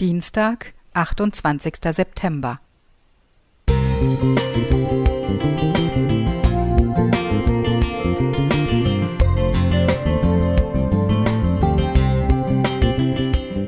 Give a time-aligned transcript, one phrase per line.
[0.00, 1.74] Dienstag, 28.
[1.92, 2.60] September.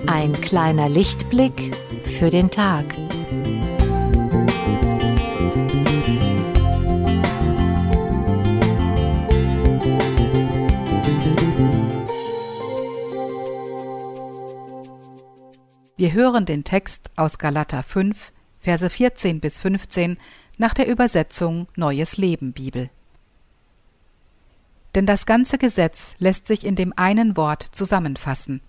[0.06, 1.74] Ein kleiner Lichtblick
[2.04, 2.84] für den Tag.
[16.00, 20.16] Wir hören den Text aus Galater 5, Verse 14 bis 15
[20.56, 22.88] nach der Übersetzung Neues Leben Bibel.
[24.94, 28.62] Denn das ganze Gesetz lässt sich in dem einen Wort zusammenfassen.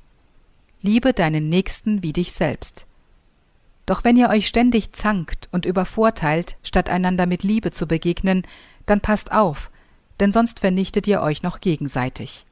[0.82, 2.86] Liebe deinen Nächsten wie dich selbst.
[3.86, 8.46] Doch wenn ihr euch ständig zankt und übervorteilt, statt einander mit Liebe zu begegnen,
[8.88, 9.72] dann passt auf,
[10.20, 12.46] denn sonst vernichtet ihr euch noch gegenseitig.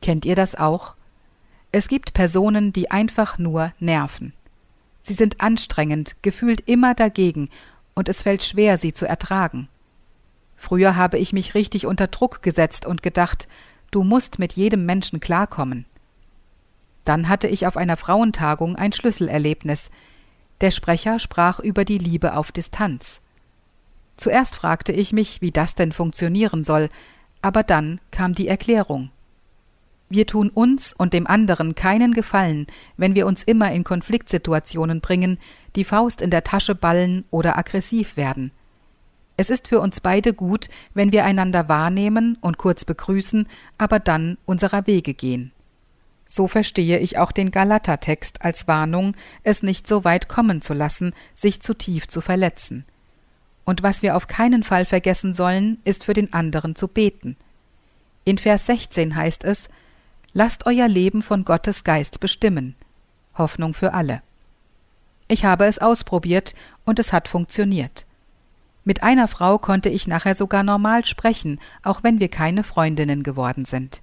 [0.00, 0.94] Kennt ihr das auch?
[1.72, 4.34] Es gibt Personen, die einfach nur nerven.
[5.00, 7.48] Sie sind anstrengend, gefühlt immer dagegen,
[7.94, 9.68] und es fällt schwer, sie zu ertragen.
[10.56, 13.48] Früher habe ich mich richtig unter Druck gesetzt und gedacht,
[13.90, 15.86] du musst mit jedem Menschen klarkommen.
[17.04, 19.90] Dann hatte ich auf einer Frauentagung ein Schlüsselerlebnis.
[20.60, 23.20] Der Sprecher sprach über die Liebe auf Distanz.
[24.16, 26.88] Zuerst fragte ich mich, wie das denn funktionieren soll,
[27.40, 29.10] aber dann kam die Erklärung.
[30.14, 32.66] Wir tun uns und dem anderen keinen Gefallen,
[32.98, 35.38] wenn wir uns immer in Konfliktsituationen bringen,
[35.74, 38.50] die Faust in der Tasche ballen oder aggressiv werden.
[39.38, 44.36] Es ist für uns beide gut, wenn wir einander wahrnehmen und kurz begrüßen, aber dann
[44.44, 45.50] unserer Wege gehen.
[46.26, 51.14] So verstehe ich auch den Galater-Text als Warnung, es nicht so weit kommen zu lassen,
[51.32, 52.84] sich zu tief zu verletzen.
[53.64, 57.34] Und was wir auf keinen Fall vergessen sollen, ist für den anderen zu beten.
[58.24, 59.70] In Vers 16 heißt es,
[60.34, 62.74] Lasst euer Leben von Gottes Geist bestimmen.
[63.36, 64.22] Hoffnung für alle.
[65.28, 66.54] Ich habe es ausprobiert
[66.86, 68.06] und es hat funktioniert.
[68.84, 73.66] Mit einer Frau konnte ich nachher sogar normal sprechen, auch wenn wir keine Freundinnen geworden
[73.66, 74.00] sind.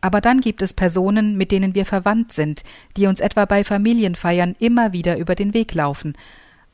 [0.00, 2.64] Aber dann gibt es Personen, mit denen wir verwandt sind,
[2.96, 6.14] die uns etwa bei Familienfeiern immer wieder über den Weg laufen.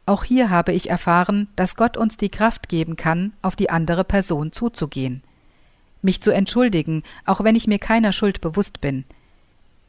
[0.06, 4.04] Auch hier habe ich erfahren, dass Gott uns die Kraft geben kann, auf die andere
[4.04, 5.22] Person zuzugehen
[6.02, 9.04] mich zu entschuldigen, auch wenn ich mir keiner Schuld bewusst bin.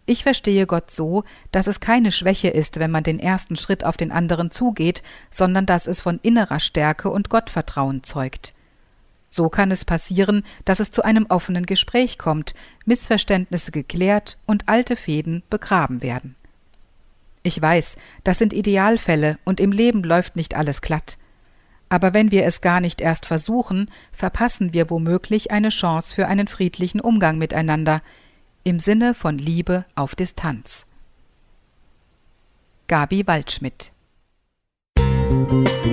[0.06, 3.96] Ich verstehe Gott so, dass es keine Schwäche ist, wenn man den ersten Schritt auf
[3.96, 8.56] den anderen zugeht, sondern dass es von innerer Stärke und Gottvertrauen zeugt.
[9.30, 12.56] So kann es passieren, dass es zu einem offenen Gespräch kommt,
[12.86, 16.36] Missverständnisse geklärt und alte Fäden begraben werden.
[17.44, 21.19] Ich weiß, das sind Idealfälle und im Leben läuft nicht alles glatt.
[21.90, 26.48] Aber wenn wir es gar nicht erst versuchen, verpassen wir womöglich eine Chance für einen
[26.48, 28.02] friedlichen Umgang miteinander,
[28.64, 30.86] im Sinne von Liebe auf Distanz.
[32.88, 33.92] Gabi Waldschmidt
[35.30, 35.90] Musik